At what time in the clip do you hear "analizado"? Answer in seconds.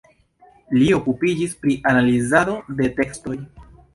1.91-2.57